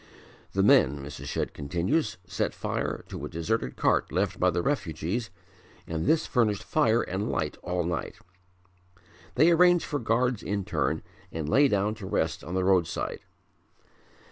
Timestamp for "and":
5.85-6.07, 7.03-7.29, 11.31-11.47